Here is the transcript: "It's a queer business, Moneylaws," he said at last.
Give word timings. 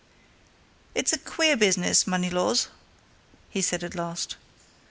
"It's 0.95 1.13
a 1.13 1.19
queer 1.19 1.55
business, 1.55 2.07
Moneylaws," 2.07 2.69
he 3.51 3.61
said 3.61 3.83
at 3.83 3.93
last. 3.93 4.35